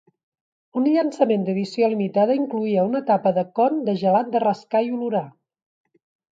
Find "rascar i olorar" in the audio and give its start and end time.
4.49-5.27